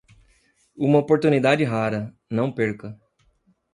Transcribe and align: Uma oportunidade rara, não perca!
Uma 0.75 0.97
oportunidade 0.97 1.63
rara, 1.63 2.11
não 2.27 2.51
perca! 2.51 2.99